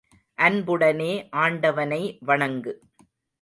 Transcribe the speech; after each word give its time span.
அன்புடனே 0.37 1.29
ஆண்டவனை 1.35 2.01
வணங்கு. 2.25 2.73